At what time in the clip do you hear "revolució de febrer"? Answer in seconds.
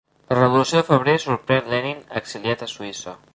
0.37-1.15